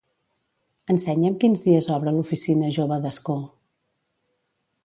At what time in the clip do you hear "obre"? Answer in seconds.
1.97-2.13